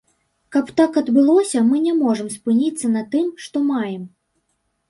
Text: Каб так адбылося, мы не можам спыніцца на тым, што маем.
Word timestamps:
Каб 0.53 0.71
так 0.79 0.97
адбылося, 1.01 1.61
мы 1.69 1.81
не 1.85 1.93
можам 1.99 2.31
спыніцца 2.39 2.91
на 2.97 3.07
тым, 3.15 3.31
што 3.45 3.57
маем. 3.71 4.03